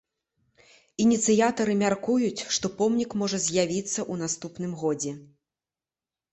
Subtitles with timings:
[1.03, 5.17] Ініцыятары мяркуюць, што помнік можа з'явіцца ў наступным годзе.